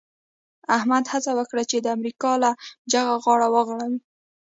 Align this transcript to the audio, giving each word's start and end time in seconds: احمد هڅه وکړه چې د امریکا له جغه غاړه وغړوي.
احمد 0.77 1.03
هڅه 1.13 1.31
وکړه 1.39 1.63
چې 1.71 1.77
د 1.79 1.87
امریکا 1.97 2.31
له 2.43 2.51
جغه 2.91 3.15
غاړه 3.23 3.47
وغړوي. 3.55 3.99